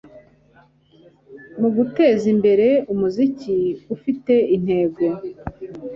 [1.59, 3.57] mu guteza imbere umuziki
[3.95, 5.03] ufite intego